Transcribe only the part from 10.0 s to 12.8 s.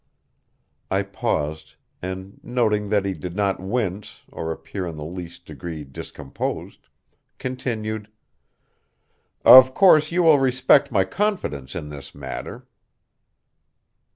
you will respect my confidence in this matter.